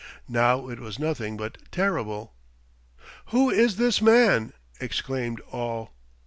[0.27, 2.33] Now it was nothing but terrible.
[3.27, 5.91] "Who is this man?" exclaimed all.